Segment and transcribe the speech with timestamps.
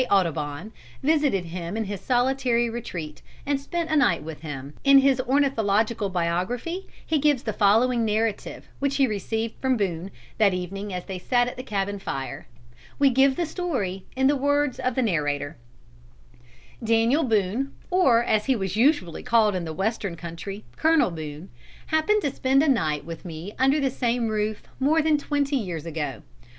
[0.09, 0.71] Audubon,
[1.03, 4.73] visited him in his solitary retreat, and spent a night with him.
[4.83, 10.09] In his Ornithological Biography he gives the following narrative which he received from Boone,
[10.39, 12.47] that evening as they sat at the cabin fire.
[12.97, 15.55] We give the story in the words of the narrator:
[16.83, 21.49] "Daniel Boone, or as he was usually called in the Western country, Colonel Boone,
[21.85, 25.85] happened to spend a night with me under the same roof, more than twenty years
[25.85, 26.23] ago.